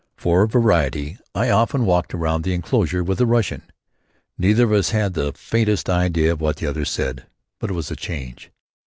For 0.17 0.47
variety 0.47 1.19
I 1.35 1.51
often 1.51 1.85
walked 1.85 2.15
around 2.15 2.41
the 2.43 2.55
enclosure 2.55 3.03
with 3.03 3.21
a 3.21 3.27
Russian. 3.27 3.61
Neither 4.35 4.63
of 4.63 4.71
us 4.71 4.89
had 4.89 5.13
the 5.13 5.31
faintest 5.33 5.91
idea 5.91 6.35
what 6.35 6.55
the 6.55 6.65
other 6.65 6.85
said, 6.85 7.27
but 7.59 7.69
it 7.69 7.73
was 7.73 7.91
a 7.91 7.95
change! 7.95 8.49